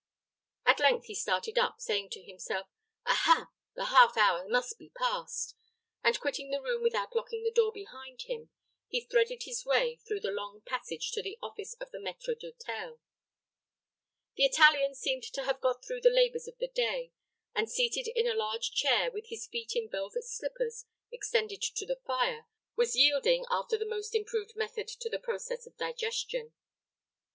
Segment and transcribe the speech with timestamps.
[0.65, 2.65] At length he started up, saying to himself,
[3.05, 3.49] "Ah, ha!
[3.75, 5.53] the half hour must be past;"
[6.03, 8.49] and quitting the room without locking the door behind him,
[8.87, 12.97] he threaded his way through the long passage to the office of the maître d'hôtel.
[14.37, 17.11] The Italian seemed to have got through the labors of the day,
[17.53, 22.01] and seated in a large chair, with his feet in velvet slippers, extended to the
[22.07, 26.53] fire, was yielding after the most improved method to the process of digestion.